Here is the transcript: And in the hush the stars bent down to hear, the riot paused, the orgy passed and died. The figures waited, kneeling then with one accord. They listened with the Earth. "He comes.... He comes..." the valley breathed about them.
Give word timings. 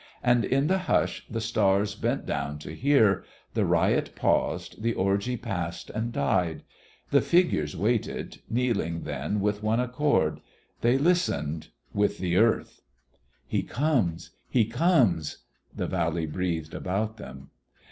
And 0.23 0.43
in 0.43 0.65
the 0.65 0.79
hush 0.79 1.23
the 1.29 1.39
stars 1.39 1.93
bent 1.93 2.25
down 2.25 2.57
to 2.57 2.73
hear, 2.73 3.23
the 3.53 3.65
riot 3.65 4.15
paused, 4.15 4.81
the 4.81 4.95
orgy 4.95 5.37
passed 5.37 5.91
and 5.91 6.11
died. 6.11 6.63
The 7.11 7.21
figures 7.21 7.77
waited, 7.77 8.39
kneeling 8.49 9.03
then 9.03 9.41
with 9.41 9.61
one 9.61 9.79
accord. 9.79 10.41
They 10.81 10.97
listened 10.97 11.67
with 11.93 12.17
the 12.17 12.35
Earth. 12.37 12.81
"He 13.47 13.61
comes.... 13.61 14.31
He 14.49 14.65
comes..." 14.65 15.37
the 15.77 15.85
valley 15.85 16.25
breathed 16.25 16.73
about 16.73 17.17
them. 17.17 17.51